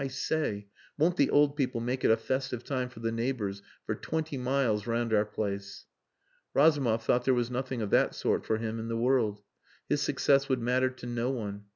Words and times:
I 0.03 0.07
say! 0.07 0.65
Won't 0.97 1.17
the 1.17 1.29
old 1.29 1.55
people 1.55 1.79
make 1.79 2.03
it 2.03 2.09
a 2.09 2.17
festive 2.17 2.63
time 2.63 2.89
for 2.89 3.01
the 3.01 3.11
neighbours 3.11 3.61
for 3.85 3.93
twenty 3.93 4.35
miles 4.35 4.87
around 4.87 5.13
our 5.13 5.25
place." 5.25 5.85
Razumov 6.55 7.03
thought 7.03 7.23
there 7.25 7.35
was 7.35 7.51
nothing 7.51 7.83
of 7.83 7.91
that 7.91 8.15
sort 8.15 8.43
for 8.43 8.57
him 8.57 8.79
in 8.79 8.87
the 8.87 8.97
world. 8.97 9.43
His 9.87 10.01
success 10.01 10.49
would 10.49 10.59
matter 10.59 10.89
to 10.89 11.05
no 11.05 11.29
one. 11.29 11.65